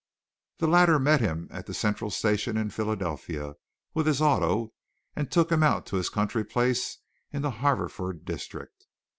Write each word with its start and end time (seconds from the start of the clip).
The 0.57 0.65
latter 0.67 0.97
met 0.97 1.21
him 1.21 1.47
at 1.51 1.67
the 1.67 1.75
central 1.75 2.09
station 2.09 2.57
in 2.57 2.71
Philadelphia 2.71 3.53
with 3.93 4.07
his 4.07 4.19
auto 4.19 4.73
and 5.15 5.29
took 5.29 5.51
him 5.51 5.61
out 5.61 5.85
to 5.85 5.97
his 5.97 6.09
country 6.09 6.43
place 6.43 6.97
in 7.31 7.43
the 7.43 7.51
Haverford 7.61 8.25
district. 8.25 8.87